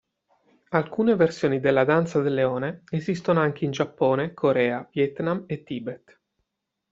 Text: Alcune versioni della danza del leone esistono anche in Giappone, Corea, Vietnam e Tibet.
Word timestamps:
Alcune 0.69 1.13
versioni 1.15 1.59
della 1.59 1.83
danza 1.83 2.21
del 2.23 2.33
leone 2.33 2.81
esistono 2.89 3.39
anche 3.39 3.65
in 3.65 3.71
Giappone, 3.71 4.33
Corea, 4.33 4.89
Vietnam 4.91 5.43
e 5.45 5.61
Tibet. 5.61 6.19